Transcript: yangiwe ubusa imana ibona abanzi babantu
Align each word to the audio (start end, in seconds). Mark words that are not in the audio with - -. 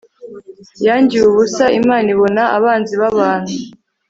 yangiwe 0.85 1.25
ubusa 1.31 1.65
imana 1.79 2.07
ibona 2.15 2.43
abanzi 2.57 2.93
babantu 3.03 3.53